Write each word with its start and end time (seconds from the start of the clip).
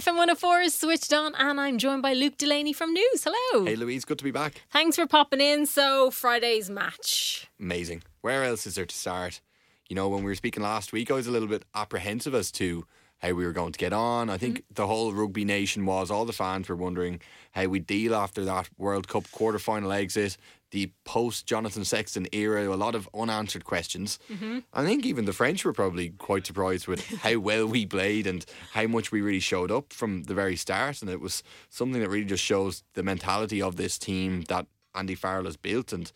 FM 0.00 0.16
104 0.16 0.60
is 0.62 0.74
switched 0.74 1.12
on, 1.12 1.34
and 1.34 1.60
I'm 1.60 1.76
joined 1.76 2.00
by 2.00 2.14
Luke 2.14 2.38
Delaney 2.38 2.72
from 2.72 2.94
News. 2.94 3.22
Hello. 3.22 3.66
Hey 3.66 3.76
Louise, 3.76 4.06
good 4.06 4.16
to 4.16 4.24
be 4.24 4.30
back. 4.30 4.62
Thanks 4.70 4.96
for 4.96 5.06
popping 5.06 5.42
in. 5.42 5.66
So, 5.66 6.10
Friday's 6.10 6.70
match. 6.70 7.50
Amazing. 7.60 8.04
Where 8.22 8.42
else 8.42 8.66
is 8.66 8.76
there 8.76 8.86
to 8.86 8.96
start? 8.96 9.42
You 9.90 9.96
know, 9.96 10.08
when 10.08 10.20
we 10.20 10.30
were 10.30 10.34
speaking 10.36 10.62
last 10.62 10.94
week, 10.94 11.10
I 11.10 11.14
was 11.14 11.26
a 11.26 11.30
little 11.30 11.48
bit 11.48 11.66
apprehensive 11.74 12.34
as 12.34 12.50
to 12.52 12.86
how 13.20 13.32
we 13.32 13.44
were 13.44 13.52
going 13.52 13.72
to 13.72 13.78
get 13.78 13.92
on. 13.92 14.30
I 14.30 14.38
think 14.38 14.58
mm-hmm. 14.58 14.74
the 14.74 14.86
whole 14.86 15.12
rugby 15.12 15.44
nation 15.44 15.86
was, 15.86 16.10
all 16.10 16.24
the 16.24 16.32
fans 16.32 16.68
were 16.68 16.76
wondering 16.76 17.20
how 17.52 17.66
we 17.66 17.78
deal 17.78 18.14
after 18.14 18.44
that 18.44 18.68
World 18.78 19.08
Cup 19.08 19.30
quarter 19.30 19.58
final 19.58 19.92
exit, 19.92 20.36
the 20.70 20.90
post 21.04 21.46
Jonathan 21.46 21.84
Sexton 21.84 22.26
era, 22.32 22.66
a 22.72 22.76
lot 22.76 22.94
of 22.94 23.08
unanswered 23.14 23.64
questions. 23.64 24.18
Mm-hmm. 24.32 24.60
I 24.72 24.84
think 24.84 25.04
even 25.04 25.26
the 25.26 25.32
French 25.32 25.64
were 25.64 25.72
probably 25.72 26.10
quite 26.10 26.46
surprised 26.46 26.86
with 26.86 27.04
how 27.22 27.38
well 27.38 27.66
we 27.66 27.84
played 27.84 28.26
and 28.26 28.44
how 28.72 28.86
much 28.86 29.12
we 29.12 29.20
really 29.20 29.40
showed 29.40 29.70
up 29.70 29.92
from 29.92 30.24
the 30.24 30.34
very 30.34 30.56
start. 30.56 31.02
And 31.02 31.10
it 31.10 31.20
was 31.20 31.42
something 31.68 32.00
that 32.00 32.08
really 32.08 32.24
just 32.24 32.44
shows 32.44 32.84
the 32.94 33.02
mentality 33.02 33.60
of 33.60 33.76
this 33.76 33.98
team 33.98 34.42
that 34.42 34.66
Andy 34.94 35.14
Farrell 35.14 35.44
has 35.44 35.56
built. 35.56 35.92
And, 35.92 36.10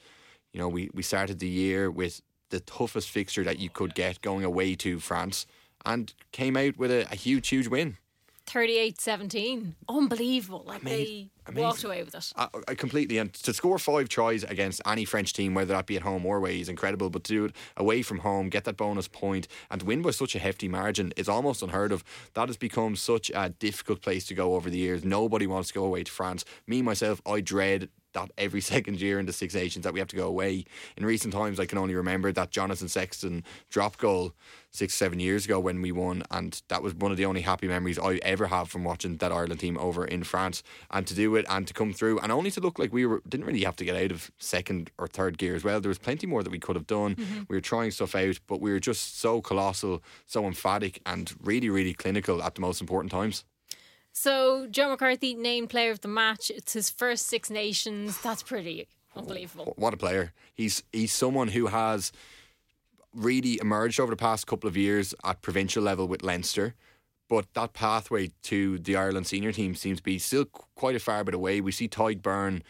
you 0.52 0.60
know, 0.60 0.68
we, 0.68 0.88
we 0.94 1.02
started 1.02 1.38
the 1.38 1.48
year 1.48 1.90
with 1.90 2.22
the 2.48 2.60
toughest 2.60 3.10
fixture 3.10 3.44
that 3.44 3.58
you 3.58 3.68
could 3.68 3.94
get 3.94 4.20
going 4.20 4.44
away 4.44 4.74
to 4.76 5.00
France 5.00 5.46
and 5.84 6.12
came 6.32 6.56
out 6.56 6.76
with 6.76 6.90
a, 6.90 7.10
a 7.10 7.16
huge, 7.16 7.48
huge 7.48 7.68
win. 7.68 7.96
38 8.46 9.00
17. 9.00 9.74
Unbelievable. 9.88 10.64
Like 10.66 10.82
Amazing. 10.82 11.04
they 11.06 11.30
Amazing. 11.46 11.64
walked 11.64 11.84
away 11.84 12.02
with 12.02 12.14
it. 12.14 12.32
I, 12.36 12.48
I, 12.68 12.74
completely. 12.74 13.18
And 13.18 13.32
to 13.32 13.54
score 13.54 13.78
five 13.78 14.08
tries 14.08 14.44
against 14.44 14.82
any 14.86 15.04
French 15.04 15.32
team, 15.32 15.54
whether 15.54 15.74
that 15.74 15.86
be 15.86 15.96
at 15.96 16.02
home 16.02 16.26
or 16.26 16.36
away, 16.36 16.60
is 16.60 16.68
incredible. 16.68 17.10
But 17.10 17.24
to 17.24 17.32
do 17.32 17.44
it 17.46 17.56
away 17.76 18.02
from 18.02 18.18
home, 18.18 18.48
get 18.50 18.64
that 18.64 18.76
bonus 18.76 19.08
point, 19.08 19.48
and 19.70 19.82
win 19.82 20.02
by 20.02 20.10
such 20.10 20.34
a 20.34 20.38
hefty 20.38 20.68
margin 20.68 21.12
is 21.16 21.28
almost 21.28 21.62
unheard 21.62 21.92
of. 21.92 22.04
That 22.34 22.48
has 22.48 22.56
become 22.56 22.96
such 22.96 23.30
a 23.34 23.50
difficult 23.50 24.02
place 24.02 24.26
to 24.26 24.34
go 24.34 24.54
over 24.54 24.68
the 24.68 24.78
years. 24.78 25.04
Nobody 25.04 25.46
wants 25.46 25.68
to 25.68 25.74
go 25.74 25.84
away 25.84 26.04
to 26.04 26.12
France. 26.12 26.44
Me, 26.66 26.82
myself, 26.82 27.22
I 27.26 27.40
dread 27.40 27.88
that 28.14 28.30
every 28.38 28.60
second 28.74 29.00
year 29.00 29.18
in 29.20 29.26
the 29.26 29.32
Six 29.32 29.54
Nations 29.54 29.84
that 29.84 29.92
we 29.92 29.98
have 29.98 30.08
to 30.08 30.16
go 30.16 30.26
away. 30.26 30.64
In 30.96 31.04
recent 31.04 31.32
times, 31.32 31.60
I 31.60 31.66
can 31.66 31.78
only 31.78 31.94
remember 31.94 32.32
that 32.32 32.50
Jonathan 32.50 32.88
Sexton 32.88 33.44
drop 33.70 33.98
goal 33.98 34.34
six, 34.74 34.92
seven 34.94 35.20
years 35.20 35.44
ago 35.44 35.60
when 35.60 35.80
we 35.80 35.92
won, 35.92 36.24
and 36.32 36.60
that 36.68 36.82
was 36.82 36.94
one 36.94 37.12
of 37.12 37.16
the 37.16 37.24
only 37.24 37.42
happy 37.42 37.68
memories 37.68 37.98
I 37.98 38.16
ever 38.22 38.46
have 38.46 38.68
from 38.68 38.82
watching 38.82 39.18
that 39.18 39.30
Ireland 39.30 39.60
team 39.60 39.78
over 39.78 40.04
in 40.04 40.24
France. 40.24 40.64
And 40.90 41.06
to 41.06 41.14
do 41.14 41.36
it 41.36 41.46
and 41.48 41.66
to 41.68 41.74
come 41.74 41.92
through, 41.92 42.18
and 42.18 42.32
only 42.32 42.50
to 42.50 42.60
look 42.60 42.78
like 42.78 42.92
we 42.92 43.06
were 43.06 43.22
didn't 43.28 43.46
really 43.46 43.62
have 43.64 43.76
to 43.76 43.84
get 43.84 43.96
out 43.96 44.10
of 44.10 44.32
second 44.38 44.90
or 44.98 45.06
third 45.06 45.38
gear 45.38 45.54
as 45.54 45.62
well. 45.62 45.80
There 45.80 45.88
was 45.88 45.98
plenty 45.98 46.26
more 46.26 46.42
that 46.42 46.50
we 46.50 46.58
could 46.58 46.76
have 46.76 46.86
done. 46.86 47.14
Mm-hmm. 47.14 47.42
We 47.48 47.56
were 47.56 47.60
trying 47.60 47.92
stuff 47.92 48.14
out, 48.14 48.40
but 48.48 48.60
we 48.60 48.72
were 48.72 48.80
just 48.80 49.20
so 49.20 49.40
colossal, 49.40 50.02
so 50.26 50.44
emphatic, 50.46 51.00
and 51.06 51.32
really, 51.40 51.70
really 51.70 51.94
clinical 51.94 52.42
at 52.42 52.56
the 52.56 52.60
most 52.60 52.80
important 52.80 53.12
times. 53.12 53.44
So 54.14 54.68
Joe 54.68 54.90
McCarthy 54.90 55.34
named 55.34 55.70
player 55.70 55.90
of 55.90 56.00
the 56.00 56.08
match. 56.08 56.48
It's 56.48 56.72
his 56.72 56.88
first 56.88 57.26
Six 57.26 57.50
Nations. 57.50 58.18
That's 58.22 58.44
pretty 58.44 58.86
unbelievable. 59.14 59.74
What 59.76 59.92
a 59.92 59.96
player! 59.96 60.32
He's 60.54 60.84
he's 60.92 61.12
someone 61.12 61.48
who 61.48 61.66
has 61.66 62.12
really 63.12 63.58
emerged 63.60 63.98
over 63.98 64.12
the 64.12 64.16
past 64.16 64.46
couple 64.46 64.68
of 64.68 64.76
years 64.76 65.14
at 65.24 65.42
provincial 65.42 65.82
level 65.82 66.06
with 66.06 66.22
Leinster. 66.22 66.74
But 67.28 67.46
that 67.54 67.72
pathway 67.72 68.30
to 68.44 68.78
the 68.78 68.96
Ireland 68.96 69.26
senior 69.26 69.50
team 69.50 69.74
seems 69.74 69.98
to 69.98 70.04
be 70.04 70.18
still 70.18 70.44
quite 70.44 70.94
a 70.94 71.00
far 71.00 71.24
bit 71.24 71.34
away. 71.34 71.60
We 71.60 71.72
see 71.72 71.88
Tadhg 71.88 72.20
Beirne 72.20 72.62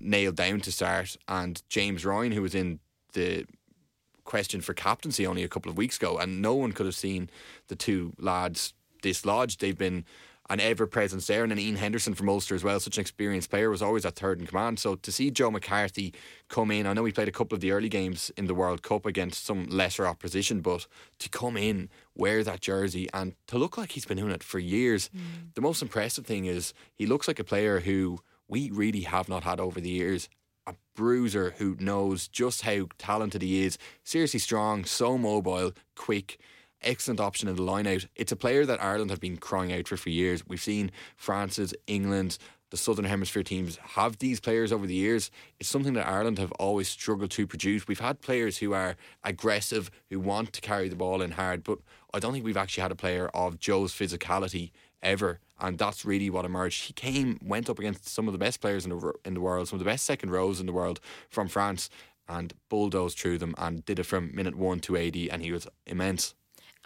nailed 0.00 0.36
down 0.36 0.60
to 0.60 0.72
start, 0.72 1.16
and 1.28 1.62
James 1.70 2.04
Ryan, 2.04 2.32
who 2.32 2.42
was 2.42 2.54
in 2.54 2.80
the 3.14 3.46
question 4.24 4.60
for 4.60 4.74
captaincy 4.74 5.26
only 5.26 5.44
a 5.44 5.48
couple 5.48 5.70
of 5.70 5.78
weeks 5.78 5.96
ago, 5.96 6.18
and 6.18 6.42
no 6.42 6.54
one 6.54 6.72
could 6.72 6.86
have 6.86 6.94
seen 6.94 7.30
the 7.68 7.76
two 7.76 8.12
lads 8.18 8.74
dislodged. 9.00 9.60
They've 9.60 9.78
been 9.78 10.04
an 10.50 10.60
ever 10.60 10.86
presence 10.86 11.26
there. 11.26 11.42
And 11.42 11.50
then 11.50 11.58
Iain 11.58 11.76
Henderson 11.76 12.14
from 12.14 12.28
Ulster 12.28 12.54
as 12.54 12.62
well, 12.62 12.78
such 12.78 12.98
an 12.98 13.00
experienced 13.00 13.50
player, 13.50 13.70
was 13.70 13.82
always 13.82 14.04
at 14.04 14.16
third 14.16 14.40
in 14.40 14.46
command. 14.46 14.78
So 14.78 14.94
to 14.96 15.12
see 15.12 15.30
Joe 15.30 15.50
McCarthy 15.50 16.12
come 16.48 16.70
in, 16.70 16.86
I 16.86 16.92
know 16.92 17.04
he 17.04 17.12
played 17.12 17.28
a 17.28 17.32
couple 17.32 17.54
of 17.54 17.60
the 17.60 17.72
early 17.72 17.88
games 17.88 18.30
in 18.36 18.46
the 18.46 18.54
World 18.54 18.82
Cup 18.82 19.06
against 19.06 19.44
some 19.44 19.66
lesser 19.66 20.06
opposition, 20.06 20.60
but 20.60 20.86
to 21.18 21.28
come 21.28 21.56
in, 21.56 21.88
wear 22.14 22.44
that 22.44 22.60
jersey, 22.60 23.08
and 23.14 23.34
to 23.48 23.58
look 23.58 23.78
like 23.78 23.92
he's 23.92 24.04
been 24.04 24.18
doing 24.18 24.32
it 24.32 24.42
for 24.42 24.58
years, 24.58 25.08
mm. 25.16 25.54
the 25.54 25.60
most 25.60 25.82
impressive 25.82 26.26
thing 26.26 26.44
is 26.44 26.74
he 26.94 27.06
looks 27.06 27.26
like 27.26 27.38
a 27.38 27.44
player 27.44 27.80
who 27.80 28.18
we 28.46 28.70
really 28.70 29.02
have 29.02 29.28
not 29.28 29.44
had 29.44 29.60
over 29.60 29.80
the 29.80 29.90
years 29.90 30.28
a 30.66 30.74
bruiser 30.94 31.54
who 31.58 31.76
knows 31.78 32.28
just 32.28 32.62
how 32.62 32.86
talented 32.98 33.42
he 33.42 33.64
is, 33.64 33.78
seriously 34.02 34.40
strong, 34.40 34.84
so 34.84 35.18
mobile, 35.18 35.72
quick 35.94 36.38
excellent 36.84 37.20
option 37.20 37.48
in 37.48 37.56
the 37.56 37.62
line 37.62 37.86
out. 37.86 38.06
It's 38.14 38.32
a 38.32 38.36
player 38.36 38.64
that 38.66 38.82
Ireland 38.82 39.10
have 39.10 39.20
been 39.20 39.36
crying 39.36 39.72
out 39.72 39.88
for 39.88 39.96
for 39.96 40.10
years. 40.10 40.46
We've 40.46 40.60
seen 40.60 40.90
France's, 41.16 41.74
England, 41.86 42.38
the 42.70 42.76
Southern 42.76 43.04
Hemisphere 43.04 43.44
teams 43.44 43.76
have 43.76 44.18
these 44.18 44.40
players 44.40 44.72
over 44.72 44.86
the 44.86 44.94
years. 44.94 45.30
It's 45.60 45.68
something 45.68 45.94
that 45.94 46.08
Ireland 46.08 46.38
have 46.38 46.52
always 46.52 46.88
struggled 46.88 47.30
to 47.32 47.46
produce. 47.46 47.86
We've 47.86 48.00
had 48.00 48.20
players 48.20 48.58
who 48.58 48.72
are 48.72 48.96
aggressive, 49.22 49.90
who 50.10 50.18
want 50.18 50.52
to 50.54 50.60
carry 50.60 50.88
the 50.88 50.96
ball 50.96 51.22
in 51.22 51.32
hard, 51.32 51.62
but 51.62 51.78
I 52.12 52.18
don't 52.18 52.32
think 52.32 52.44
we've 52.44 52.56
actually 52.56 52.82
had 52.82 52.92
a 52.92 52.96
player 52.96 53.28
of 53.28 53.58
Joe's 53.58 53.92
physicality 53.92 54.72
ever. 55.02 55.38
And 55.60 55.78
that's 55.78 56.04
really 56.04 56.30
what 56.30 56.44
emerged. 56.44 56.86
He 56.86 56.92
came, 56.92 57.38
went 57.44 57.70
up 57.70 57.78
against 57.78 58.08
some 58.08 58.26
of 58.26 58.32
the 58.32 58.38
best 58.38 58.60
players 58.60 58.84
in 58.84 58.90
the 58.90 59.12
in 59.24 59.34
the 59.34 59.40
world, 59.40 59.68
some 59.68 59.76
of 59.76 59.84
the 59.84 59.90
best 59.90 60.04
second 60.04 60.30
rows 60.30 60.58
in 60.58 60.66
the 60.66 60.72
world 60.72 60.98
from 61.30 61.46
France, 61.46 61.88
and 62.28 62.54
bulldozed 62.68 63.18
through 63.18 63.38
them 63.38 63.54
and 63.56 63.84
did 63.84 64.00
it 64.00 64.04
from 64.04 64.34
minute 64.34 64.56
one 64.56 64.80
to 64.80 64.96
eighty, 64.96 65.30
and 65.30 65.42
he 65.42 65.52
was 65.52 65.68
immense. 65.86 66.34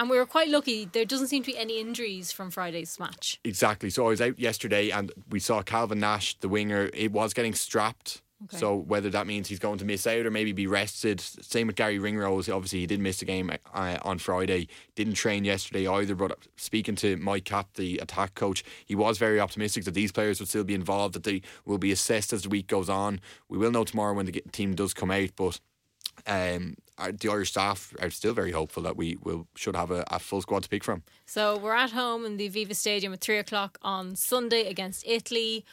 And 0.01 0.09
we 0.09 0.17
were 0.17 0.27
quite 0.27 0.49
lucky. 0.49 0.85
There 0.85 1.05
doesn't 1.05 1.27
seem 1.27 1.43
to 1.43 1.51
be 1.51 1.59
any 1.59 1.81
injuries 1.81 2.31
from 2.31 2.51
Friday's 2.51 2.99
match. 3.01 3.41
Exactly. 3.45 3.91
So 3.91 4.07
I 4.07 4.11
was 4.11 4.21
out 4.21 4.39
yesterday 4.39 4.91
and 4.91 5.11
we 5.31 5.41
saw 5.41 5.63
Calvin 5.63 5.99
Nash, 5.99 6.39
the 6.39 6.49
winger, 6.49 6.89
it 6.95 7.11
was 7.11 7.35
getting 7.35 7.55
strapped. 7.55 8.23
Okay. 8.45 8.59
So 8.59 8.77
whether 8.77 9.11
that 9.11 9.27
means 9.27 9.49
he's 9.49 9.59
going 9.59 9.79
to 9.79 9.85
miss 9.85 10.07
out 10.07 10.25
or 10.25 10.31
maybe 10.31 10.53
be 10.53 10.69
rested. 10.69 11.21
Same 11.21 11.67
with 11.67 11.75
Garry 11.75 11.99
Ringrose. 11.99 12.49
Obviously, 12.49 12.79
he 12.79 12.87
did 12.87 13.01
miss 13.01 13.19
the 13.19 13.25
game 13.25 13.51
uh, 13.75 13.99
on 14.03 14.19
Friday. 14.19 14.69
Didn't 14.95 15.15
train 15.15 15.45
yesterday 15.45 15.89
either. 15.89 16.15
But 16.15 16.47
speaking 16.57 16.95
to 16.97 17.17
Mike 17.17 17.47
Catt, 17.47 17.67
the 17.75 17.99
attack 17.99 18.37
coach, 18.37 18.63
he 18.87 18.95
was 18.95 19.19
very 19.19 19.41
optimistic 19.41 19.85
that 19.85 19.95
these 19.95 20.13
players 20.13 20.39
would 20.39 20.49
still 20.49 20.63
be 20.63 20.75
involved. 20.75 21.17
That 21.17 21.25
they 21.25 21.43
will 21.65 21.79
be 21.79 21.91
assessed 21.91 22.33
as 22.33 22.43
the 22.43 22.49
week 22.49 22.69
goes 22.69 22.89
on. 22.89 23.21
We 23.49 23.59
will 23.59 23.73
know 23.73 23.83
tomorrow 23.83 24.15
when 24.15 24.27
the 24.27 24.41
team 24.53 24.77
does 24.77 24.95
come 24.95 25.11
out. 25.11 25.31
But 25.35 25.59
um, 26.25 26.77
the 26.99 27.29
Irish 27.31 27.51
staff 27.51 27.95
are 28.01 28.11
still 28.11 28.35
very 28.35 28.53
hopeful 28.53 28.83
that 28.83 28.97
we 28.97 29.17
will 29.23 29.47
should 29.55 29.77
have 29.77 29.91
a, 29.91 30.05
a, 30.11 30.19
full 30.19 30.43
squad 30.43 30.65
to 30.65 30.69
pick 30.69 30.85
from. 30.85 31.03
So 31.27 31.57
we're 31.57 31.75
at 31.75 31.93
home 31.93 32.25
in 32.25 32.37
the 32.37 32.49
Aviva 32.49 32.75
Stadium 32.75 33.13
at 33.13 33.21
three 33.21 33.39
o'clock 33.39 33.79
on 33.83 34.17
Sunday 34.17 34.69
against 34.69 35.07
Italy. 35.07 35.65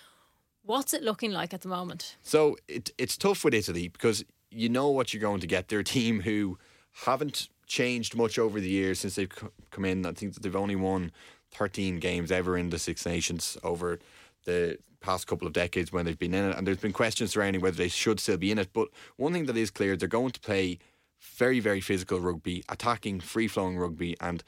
What's 0.63 0.93
it 0.93 1.03
looking 1.03 1.31
like 1.31 1.53
at 1.53 1.61
the 1.61 1.67
moment? 1.67 2.15
So 2.21 2.57
it, 2.67 2.91
it's 2.97 3.17
tough 3.17 3.43
with 3.43 3.53
Italy 3.53 3.87
because 3.87 4.23
you 4.51 4.69
know 4.69 4.89
what 4.89 5.13
you're 5.13 5.21
going 5.21 5.41
to 5.41 5.47
get. 5.47 5.67
They're 5.67 5.79
a 5.79 5.83
team 5.83 6.21
who 6.21 6.57
haven't 7.05 7.49
changed 7.67 8.15
much 8.15 8.39
over 8.39 8.59
the 8.59 8.69
years 8.69 8.99
since 8.99 9.15
they've 9.15 9.31
come 9.71 9.85
in. 9.85 10.05
I 10.05 10.11
think 10.13 10.33
that 10.33 10.43
they've 10.43 10.55
only 10.55 10.75
won 10.75 11.11
13 11.51 11.99
games 11.99 12.31
ever 12.31 12.57
in 12.57 12.69
the 12.69 12.79
Six 12.79 13.05
Nations 13.05 13.57
over 13.63 13.99
the 14.45 14.77
past 15.01 15.27
couple 15.27 15.45
of 15.45 15.53
decades 15.53 15.91
when 15.91 16.05
they've 16.05 16.17
been 16.17 16.33
in 16.33 16.49
it. 16.49 16.57
And 16.57 16.65
there's 16.65 16.77
been 16.77 16.93
questions 16.93 17.31
surrounding 17.31 17.61
whether 17.61 17.77
they 17.77 17.87
should 17.87 18.19
still 18.19 18.37
be 18.37 18.51
in 18.51 18.57
it. 18.57 18.69
But 18.73 18.89
one 19.17 19.33
thing 19.33 19.45
that 19.45 19.57
is 19.57 19.71
clear, 19.71 19.95
they're 19.95 20.07
going 20.07 20.31
to 20.31 20.39
play 20.39 20.79
very, 21.21 21.59
very 21.59 21.81
physical 21.81 22.19
rugby, 22.19 22.63
attacking, 22.69 23.19
free 23.19 23.47
flowing 23.47 23.77
rugby, 23.77 24.15
and 24.19 24.43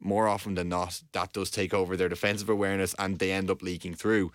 more 0.00 0.28
often 0.28 0.54
than 0.54 0.68
not, 0.68 1.02
that 1.12 1.32
does 1.32 1.50
take 1.50 1.72
over 1.72 1.96
their 1.96 2.08
defensive 2.08 2.48
awareness 2.48 2.94
and 2.98 3.18
they 3.18 3.32
end 3.32 3.50
up 3.50 3.62
leaking 3.62 3.94
through. 3.94 4.30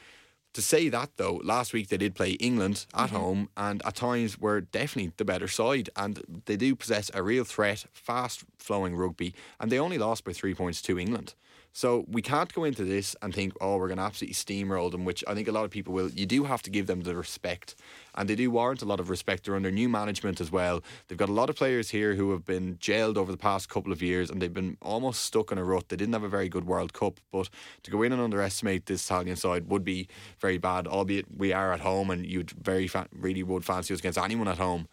To 0.53 0.61
say 0.61 0.89
that 0.89 1.11
though, 1.15 1.39
last 1.43 1.71
week 1.71 1.87
they 1.87 1.97
did 1.97 2.13
play 2.13 2.31
England 2.31 2.85
at 2.93 3.07
mm-hmm. 3.07 3.15
home 3.15 3.49
and 3.55 3.81
at 3.85 3.95
times 3.95 4.37
were 4.37 4.61
definitely 4.61 5.13
the 5.15 5.25
better 5.25 5.47
side 5.47 5.89
and 5.95 6.43
they 6.45 6.57
do 6.57 6.75
possess 6.75 7.09
a 7.13 7.23
real 7.23 7.45
threat, 7.45 7.85
fast 7.93 8.43
flowing 8.57 8.95
rugby, 8.95 9.33
and 9.59 9.71
they 9.71 9.79
only 9.79 9.97
lost 9.97 10.25
by 10.25 10.33
three 10.33 10.53
points 10.53 10.81
to 10.83 10.99
England. 10.99 11.35
So 11.73 12.05
we 12.09 12.21
can't 12.21 12.53
go 12.53 12.65
into 12.65 12.83
this 12.83 13.15
and 13.21 13.33
think, 13.33 13.53
oh, 13.61 13.77
we're 13.77 13.87
going 13.87 13.97
to 13.97 14.03
absolutely 14.03 14.35
steamroll 14.35 14.91
them, 14.91 15.05
which 15.05 15.23
I 15.25 15.33
think 15.33 15.47
a 15.47 15.53
lot 15.53 15.63
of 15.63 15.71
people 15.71 15.93
will. 15.93 16.09
You 16.09 16.25
do 16.25 16.43
have 16.43 16.61
to 16.63 16.69
give 16.69 16.87
them 16.87 17.01
the 17.01 17.15
respect, 17.15 17.75
and 18.13 18.29
they 18.29 18.35
do 18.35 18.51
warrant 18.51 18.81
a 18.81 18.85
lot 18.85 18.99
of 18.99 19.09
respect. 19.09 19.45
They're 19.45 19.55
under 19.55 19.71
new 19.71 19.87
management 19.87 20.41
as 20.41 20.51
well. 20.51 20.83
They've 21.07 21.17
got 21.17 21.29
a 21.29 21.33
lot 21.33 21.49
of 21.49 21.55
players 21.55 21.89
here 21.89 22.15
who 22.15 22.31
have 22.31 22.45
been 22.45 22.77
jailed 22.79 23.17
over 23.17 23.31
the 23.31 23.37
past 23.37 23.69
couple 23.69 23.93
of 23.93 24.01
years, 24.01 24.29
and 24.29 24.41
they've 24.41 24.53
been 24.53 24.77
almost 24.81 25.23
stuck 25.23 25.51
in 25.51 25.57
a 25.57 25.63
rut. 25.63 25.87
They 25.87 25.95
didn't 25.95 26.13
have 26.13 26.23
a 26.23 26.29
very 26.29 26.49
good 26.49 26.65
World 26.65 26.91
Cup, 26.91 27.21
but 27.31 27.49
to 27.83 27.91
go 27.91 28.01
in 28.01 28.11
and 28.11 28.21
underestimate 28.21 28.87
this 28.87 29.05
Italian 29.05 29.37
side 29.37 29.69
would 29.69 29.85
be 29.85 30.09
very 30.41 30.57
bad. 30.57 30.87
Albeit 30.87 31.25
we 31.35 31.53
are 31.53 31.71
at 31.71 31.79
home, 31.79 32.09
and 32.09 32.25
you'd 32.25 32.51
very 32.51 32.87
fa- 32.87 33.07
really 33.11 33.43
would 33.43 33.63
fancy 33.63 33.93
us 33.93 33.99
against 33.99 34.17
anyone 34.17 34.47
at 34.47 34.57
home. 34.57 34.87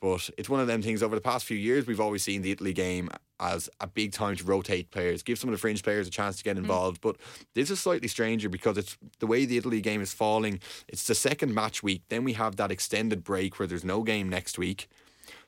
But 0.00 0.30
it's 0.38 0.48
one 0.48 0.60
of 0.60 0.66
them 0.66 0.80
things 0.80 1.02
over 1.02 1.14
the 1.14 1.20
past 1.20 1.44
few 1.44 1.58
years, 1.58 1.86
we've 1.86 2.00
always 2.00 2.22
seen 2.22 2.40
the 2.40 2.50
Italy 2.50 2.72
game 2.72 3.10
as 3.38 3.68
a 3.80 3.86
big 3.86 4.12
time 4.12 4.36
to 4.36 4.44
rotate 4.44 4.90
players, 4.90 5.22
give 5.22 5.38
some 5.38 5.48
of 5.48 5.52
the 5.52 5.58
fringe 5.58 5.82
players 5.82 6.06
a 6.06 6.10
chance 6.10 6.38
to 6.38 6.44
get 6.44 6.56
mm. 6.56 6.60
involved. 6.60 6.98
Mm. 6.98 7.02
But 7.02 7.16
this 7.54 7.70
is 7.70 7.80
slightly 7.80 8.08
stranger 8.08 8.48
because 8.48 8.78
it's 8.78 8.96
the 9.18 9.26
way 9.26 9.44
the 9.44 9.58
Italy 9.58 9.80
game 9.80 10.00
is 10.00 10.14
falling. 10.14 10.60
It's 10.88 11.06
the 11.06 11.14
second 11.14 11.54
match 11.54 11.82
week. 11.82 12.02
Then 12.08 12.24
we 12.24 12.34
have 12.34 12.56
that 12.56 12.70
extended 12.70 13.22
break 13.24 13.58
where 13.58 13.68
there's 13.68 13.84
no 13.84 14.02
game 14.02 14.28
next 14.28 14.58
week. 14.58 14.88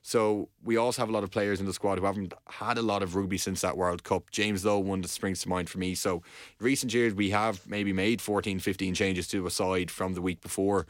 So 0.02 0.49
we 0.62 0.76
also 0.76 1.02
have 1.02 1.08
a 1.08 1.12
lot 1.12 1.25
of 1.25 1.31
players 1.31 1.61
in 1.61 1.67
the 1.67 1.73
squad 1.73 1.99
who 1.99 2.05
haven't 2.05 2.34
had 2.49 2.79
a 2.79 2.82
lot 2.82 3.02
of 3.02 3.14
rugby 3.14 3.38
since 3.38 3.61
that 3.61 3.76
World 3.76 4.05
Cup. 4.05 4.31
James 4.31 4.64
Lowe, 4.64 4.79
one 4.79 5.00
that 5.02 5.08
springs 5.08 5.43
to 5.43 5.49
mind 5.49 5.69
for 5.69 5.79
me. 5.79 5.94
So 5.94 6.23
recent 6.61 6.93
years, 6.93 7.14
we 7.14 7.31
have 7.31 7.67
maybe 7.67 7.93
made 7.93 8.20
14, 8.20 8.58
15 8.58 8.94
changes 8.94 9.29
to 9.29 9.46
a 9.46 9.50
side 9.50 9.90
from 9.90 10.14
the 10.14 10.23
week 10.23 10.40
before. 10.40 10.87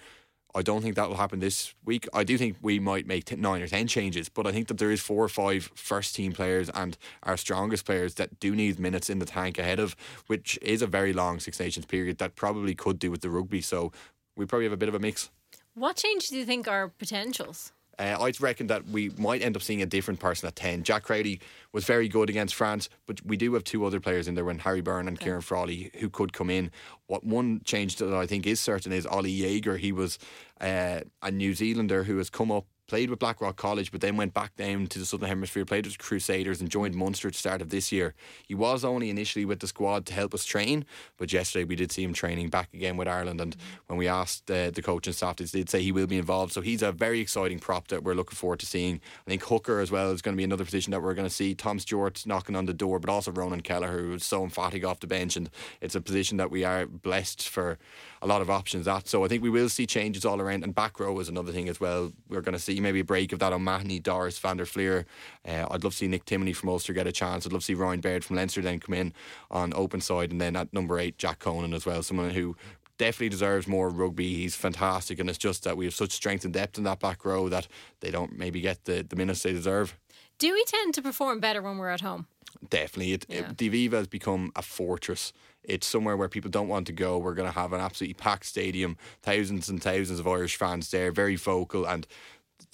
I 0.54 0.62
don't 0.62 0.82
think 0.82 0.96
that 0.96 1.08
will 1.08 1.16
happen 1.16 1.40
this 1.40 1.74
week. 1.84 2.06
I 2.12 2.24
do 2.24 2.36
think 2.36 2.58
we 2.60 2.78
might 2.78 3.06
make 3.06 3.24
t- 3.24 3.36
nine 3.36 3.62
or 3.62 3.66
ten 3.66 3.86
changes, 3.86 4.28
but 4.28 4.46
I 4.46 4.52
think 4.52 4.68
that 4.68 4.76
there 4.76 4.90
is 4.90 5.00
four 5.00 5.24
or 5.24 5.28
five 5.28 5.70
first 5.74 6.14
team 6.14 6.32
players 6.32 6.68
and 6.74 6.98
our 7.22 7.38
strongest 7.38 7.86
players 7.86 8.14
that 8.14 8.38
do 8.38 8.54
need 8.54 8.78
minutes 8.78 9.08
in 9.08 9.18
the 9.18 9.24
tank 9.24 9.58
ahead 9.58 9.80
of, 9.80 9.96
which 10.26 10.58
is 10.60 10.82
a 10.82 10.86
very 10.86 11.14
long 11.14 11.40
Six 11.40 11.58
Nations 11.58 11.86
period 11.86 12.18
that 12.18 12.36
probably 12.36 12.74
could 12.74 12.98
do 12.98 13.10
with 13.10 13.22
the 13.22 13.30
rugby. 13.30 13.62
So 13.62 13.92
we 14.36 14.44
probably 14.44 14.66
have 14.66 14.72
a 14.72 14.76
bit 14.76 14.90
of 14.90 14.94
a 14.94 14.98
mix. 14.98 15.30
What 15.74 15.96
changes 15.96 16.28
do 16.28 16.36
you 16.36 16.44
think 16.44 16.68
are 16.68 16.88
potentials? 16.88 17.72
Uh, 17.98 18.16
I 18.20 18.32
reckon 18.40 18.68
that 18.68 18.88
we 18.88 19.10
might 19.18 19.42
end 19.42 19.56
up 19.56 19.62
seeing 19.62 19.82
a 19.82 19.86
different 19.86 20.20
person 20.20 20.46
at 20.46 20.56
10. 20.56 20.82
Jack 20.82 21.04
Crowley 21.04 21.40
was 21.72 21.84
very 21.84 22.08
good 22.08 22.30
against 22.30 22.54
France, 22.54 22.88
but 23.06 23.24
we 23.24 23.36
do 23.36 23.52
have 23.54 23.64
two 23.64 23.84
other 23.84 24.00
players 24.00 24.28
in 24.28 24.34
there, 24.34 24.44
when 24.44 24.60
Harry 24.60 24.80
Byrne 24.80 25.08
and 25.08 25.20
okay. 25.20 25.30
Ciarán 25.30 25.42
Frawley, 25.42 25.90
who 26.00 26.08
could 26.08 26.32
come 26.32 26.50
in. 26.50 26.70
What 27.06 27.24
one 27.24 27.60
change 27.64 27.96
that 27.96 28.12
I 28.12 28.26
think 28.26 28.46
is 28.46 28.60
certain 28.60 28.92
is 28.92 29.06
Oli 29.06 29.36
Jager. 29.38 29.76
He 29.76 29.92
was 29.92 30.18
uh, 30.60 31.00
a 31.22 31.30
New 31.30 31.54
Zealander 31.54 32.04
who 32.04 32.18
has 32.18 32.30
come 32.30 32.50
up 32.50 32.66
played 32.92 33.08
with 33.08 33.20
Blackrock 33.20 33.56
College, 33.56 33.90
but 33.90 34.02
then 34.02 34.18
went 34.18 34.34
back 34.34 34.54
down 34.54 34.86
to 34.86 34.98
the 34.98 35.06
Southern 35.06 35.26
Hemisphere, 35.26 35.64
played 35.64 35.86
with 35.86 35.96
Crusaders, 35.96 36.60
and 36.60 36.68
joined 36.68 36.94
Munster 36.94 37.28
at 37.28 37.32
the 37.32 37.38
start 37.38 37.62
of 37.62 37.70
this 37.70 37.90
year. 37.90 38.12
He 38.46 38.54
was 38.54 38.84
only 38.84 39.08
initially 39.08 39.46
with 39.46 39.60
the 39.60 39.66
squad 39.66 40.04
to 40.04 40.12
help 40.12 40.34
us 40.34 40.44
train, 40.44 40.84
but 41.16 41.32
yesterday 41.32 41.64
we 41.64 41.74
did 41.74 41.90
see 41.90 42.02
him 42.02 42.12
training 42.12 42.50
back 42.50 42.68
again 42.74 42.98
with 42.98 43.08
Ireland. 43.08 43.40
And 43.40 43.56
when 43.86 43.98
we 43.98 44.08
asked 44.08 44.50
uh, 44.50 44.72
the 44.72 44.82
coach 44.82 45.06
and 45.06 45.16
staff, 45.16 45.36
they 45.36 45.46
did 45.46 45.70
say 45.70 45.80
he 45.80 45.90
will 45.90 46.06
be 46.06 46.18
involved. 46.18 46.52
So 46.52 46.60
he's 46.60 46.82
a 46.82 46.92
very 46.92 47.20
exciting 47.20 47.60
prop 47.60 47.88
that 47.88 48.04
we're 48.04 48.12
looking 48.12 48.36
forward 48.36 48.60
to 48.60 48.66
seeing. 48.66 49.00
I 49.26 49.30
think 49.30 49.42
hooker 49.42 49.80
as 49.80 49.90
well 49.90 50.10
is 50.10 50.20
going 50.20 50.34
to 50.34 50.36
be 50.36 50.44
another 50.44 50.66
position 50.66 50.90
that 50.90 51.00
we're 51.00 51.14
going 51.14 51.26
to 51.26 51.34
see. 51.34 51.54
Tom 51.54 51.78
Stewart's 51.78 52.26
knocking 52.26 52.56
on 52.56 52.66
the 52.66 52.74
door, 52.74 52.98
but 52.98 53.08
also 53.08 53.32
Ronan 53.32 53.62
Kelleher, 53.62 54.02
who 54.02 54.10
was 54.10 54.24
so 54.26 54.44
emphatic 54.44 54.84
off 54.84 55.00
the 55.00 55.06
bench, 55.06 55.34
and 55.34 55.48
it's 55.80 55.94
a 55.94 56.00
position 56.02 56.36
that 56.36 56.50
we 56.50 56.62
are 56.62 56.84
blessed 56.84 57.48
for 57.48 57.78
a 58.20 58.26
lot 58.26 58.42
of 58.42 58.50
options 58.50 58.86
at. 58.86 59.08
So 59.08 59.24
I 59.24 59.28
think 59.28 59.42
we 59.42 59.48
will 59.48 59.70
see 59.70 59.86
changes 59.86 60.26
all 60.26 60.42
around. 60.42 60.62
And 60.62 60.74
back 60.74 61.00
row 61.00 61.18
is 61.20 61.30
another 61.30 61.52
thing 61.52 61.70
as 61.70 61.80
well. 61.80 62.12
We're 62.28 62.42
going 62.42 62.52
to 62.52 62.58
see 62.58 62.81
maybe 62.82 63.00
a 63.00 63.04
break 63.04 63.32
of 63.32 63.38
that 63.38 63.52
O'Mahony, 63.52 63.98
Doris, 63.98 64.38
Van 64.38 64.56
der 64.56 64.64
Flier. 64.64 65.06
Uh, 65.46 65.66
I'd 65.70 65.84
love 65.84 65.92
to 65.92 65.98
see 65.98 66.08
Nick 66.08 66.24
Timoney 66.24 66.54
from 66.54 66.68
Ulster 66.68 66.92
get 66.92 67.06
a 67.06 67.12
chance. 67.12 67.46
I'd 67.46 67.52
love 67.52 67.62
to 67.62 67.66
see 67.66 67.74
Ryan 67.74 68.00
Baird 68.00 68.24
from 68.24 68.36
Leinster 68.36 68.60
then 68.60 68.80
come 68.80 68.94
in 68.94 69.12
on 69.50 69.72
open 69.74 70.00
side. 70.00 70.30
And 70.30 70.40
then 70.40 70.56
at 70.56 70.72
number 70.72 70.98
eight, 70.98 71.18
Jack 71.18 71.38
Conan 71.38 71.74
as 71.74 71.86
well. 71.86 72.02
Someone 72.02 72.30
who 72.30 72.56
definitely 72.98 73.30
deserves 73.30 73.66
more 73.66 73.88
rugby. 73.88 74.34
He's 74.34 74.54
fantastic, 74.54 75.18
and 75.18 75.28
it's 75.28 75.38
just 75.38 75.64
that 75.64 75.76
we 75.76 75.84
have 75.86 75.94
such 75.94 76.12
strength 76.12 76.44
and 76.44 76.54
depth 76.54 76.78
in 76.78 76.84
that 76.84 77.00
back 77.00 77.24
row 77.24 77.48
that 77.48 77.66
they 78.00 78.10
don't 78.10 78.38
maybe 78.38 78.60
get 78.60 78.84
the, 78.84 79.04
the 79.08 79.16
minutes 79.16 79.42
they 79.42 79.52
deserve. 79.52 79.98
Do 80.38 80.52
we 80.52 80.64
tend 80.64 80.94
to 80.94 81.02
perform 81.02 81.40
better 81.40 81.62
when 81.62 81.78
we're 81.78 81.88
at 81.88 82.00
home? 82.00 82.26
Definitely. 82.68 83.12
It, 83.14 83.26
yeah. 83.28 83.50
it, 83.50 83.58
Viva 83.58 83.96
has 83.96 84.06
become 84.06 84.52
a 84.54 84.62
fortress. 84.62 85.32
It's 85.64 85.86
somewhere 85.86 86.16
where 86.16 86.28
people 86.28 86.50
don't 86.50 86.68
want 86.68 86.86
to 86.88 86.92
go. 86.92 87.18
We're 87.18 87.34
going 87.34 87.50
to 87.50 87.58
have 87.58 87.72
an 87.72 87.80
absolutely 87.80 88.14
packed 88.14 88.46
stadium, 88.46 88.96
thousands 89.22 89.68
and 89.68 89.82
thousands 89.82 90.20
of 90.20 90.26
Irish 90.26 90.56
fans 90.56 90.90
there, 90.90 91.12
very 91.12 91.36
vocal, 91.36 91.86
and 91.86 92.06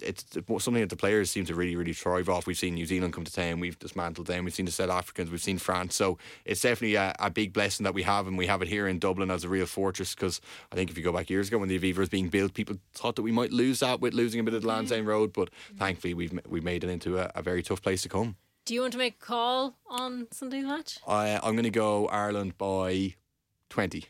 it's 0.03 0.25
something 0.33 0.75
that 0.75 0.91
the 0.91 0.97
players 0.97 1.31
seem 1.31 1.45
to 1.47 1.55
really, 1.55 1.77
really 1.77 1.93
thrive 1.93 2.29
off. 2.29 2.47
We've 2.47 2.59
seen 2.59 2.75
New 2.75 2.87
Zealand 2.87 3.13
come 3.13 3.25
to 3.25 3.33
town, 3.33 3.61
we've 3.61 3.79
dismantled 3.79 4.27
them, 4.27 4.45
we've 4.45 4.55
seen 4.55 4.67
the 4.67 4.73
South 4.73 4.91
Africans, 4.91 5.31
we've 5.31 5.43
seen 5.43 5.59
France. 5.59 5.95
So 5.95 6.19
it's 6.45 6.61
definitely 6.61 6.97
a, 6.97 7.15
a 7.19 7.31
big 7.31 7.53
blessing 7.53 7.85
that 7.85 7.95
we 7.95 8.03
have, 8.03 8.27
and 8.27 8.39
we 8.39 8.47
have 8.47 8.63
it 8.63 8.69
here 8.69 8.87
in 8.87 8.99
Dublin 8.99 9.31
as 9.31 9.45
a 9.45 9.49
real 9.49 9.67
fortress. 9.67 10.15
Because 10.15 10.41
I 10.73 10.75
think 10.75 10.91
if 10.91 10.99
you 10.99 11.05
go 11.05 11.13
back 11.13 11.31
years 11.31 11.49
ago 11.49 11.59
when 11.59 11.69
the 11.69 11.79
Aviva 11.79 11.99
was 11.99 12.09
being 12.09 12.29
built, 12.29 12.55
people 12.55 12.77
thought 12.93 13.17
that 13.17 13.23
we 13.23 13.33
might 13.33 13.53
lose 13.53 13.81
that 13.81 14.01
with 14.01 14.15
losing 14.15 14.41
a 14.41 14.45
bit 14.45 14.55
of 14.55 14.63
the 14.63 14.69
Lansdowne 14.69 15.05
Road, 15.05 15.33
but 15.33 15.51
mm-hmm. 15.51 15.79
thankfully 15.79 16.15
we've 16.15 16.39
we've 16.49 16.65
made 16.65 16.85
it 16.85 16.91
into 16.91 17.19
a, 17.19 17.31
a 17.35 17.43
very 17.43 17.63
tough 17.63 17.83
place 17.83 18.03
to 18.03 18.09
come. 18.09 18.37
Do 18.65 18.75
you 18.75 18.83
want 18.83 18.93
to 18.93 18.99
make 18.99 19.15
a 19.15 19.25
call 19.25 19.79
on 19.89 20.29
Sunday's 20.31 20.65
match? 20.65 20.99
I, 21.07 21.41
I'm 21.43 21.55
going 21.55 21.63
to 21.63 21.71
go 21.71 22.07
Ireland 22.09 22.59
by 22.59 23.15
20. 23.71 24.05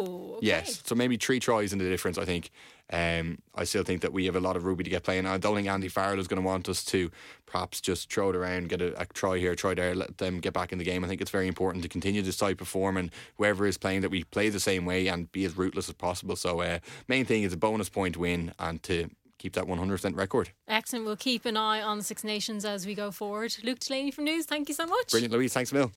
Okay. 0.00 0.46
Yes. 0.46 0.82
So 0.84 0.94
maybe 0.94 1.16
three 1.16 1.40
tries 1.40 1.72
in 1.72 1.78
the 1.78 1.88
difference, 1.88 2.18
I 2.18 2.24
think. 2.24 2.50
Um, 2.92 3.38
I 3.54 3.64
still 3.64 3.82
think 3.82 4.02
that 4.02 4.12
we 4.12 4.26
have 4.26 4.36
a 4.36 4.40
lot 4.40 4.56
of 4.56 4.64
rugby 4.64 4.84
to 4.84 4.90
get 4.90 5.04
playing. 5.04 5.26
I 5.26 5.38
don't 5.38 5.54
think 5.54 5.68
Andy 5.68 5.88
Farrell 5.88 6.20
is 6.20 6.28
going 6.28 6.40
to 6.40 6.46
want 6.46 6.68
us 6.68 6.84
to 6.86 7.10
perhaps 7.46 7.80
just 7.80 8.12
throw 8.12 8.30
it 8.30 8.36
around, 8.36 8.68
get 8.68 8.82
a, 8.82 9.00
a, 9.00 9.06
try 9.06 9.38
here, 9.38 9.54
try 9.54 9.74
there, 9.74 9.94
let 9.94 10.18
them 10.18 10.38
get 10.40 10.52
back 10.52 10.70
in 10.70 10.78
the 10.78 10.84
game. 10.84 11.02
I 11.02 11.08
think 11.08 11.20
it's 11.20 11.30
very 11.30 11.48
important 11.48 11.82
to 11.82 11.88
continue 11.88 12.20
this 12.20 12.36
type 12.36 12.60
of 12.60 12.68
form 12.68 12.96
and 12.96 13.10
whoever 13.36 13.66
is 13.66 13.78
playing 13.78 14.02
that 14.02 14.10
we 14.10 14.24
play 14.24 14.50
the 14.50 14.60
same 14.60 14.84
way 14.84 15.06
and 15.08 15.32
be 15.32 15.44
as 15.44 15.56
ruthless 15.56 15.88
as 15.88 15.94
possible. 15.94 16.36
So, 16.36 16.60
uh, 16.60 16.80
main 17.08 17.24
thing 17.24 17.42
is 17.42 17.52
a 17.54 17.56
bonus 17.56 17.88
point 17.88 18.16
win 18.18 18.52
and 18.58 18.82
to 18.82 19.08
keep 19.38 19.54
that 19.54 19.64
100% 19.64 20.16
record. 20.16 20.50
Excellent. 20.68 21.04
We'll 21.04 21.16
keep 21.16 21.44
an 21.44 21.56
eye 21.56 21.82
on 21.82 21.98
the 21.98 22.04
Six 22.04 22.24
Nations 22.24 22.64
as 22.64 22.86
we 22.86 22.94
go 22.94 23.10
forward. 23.10 23.54
Luke 23.62 23.78
Delaney 23.78 24.10
from 24.10 24.24
News, 24.24 24.46
thank 24.46 24.68
you 24.68 24.74
so 24.74 24.86
much. 24.86 25.10
Brilliant, 25.10 25.32
Louise. 25.32 25.52
Thanks, 25.52 25.72
Mill. 25.72 25.92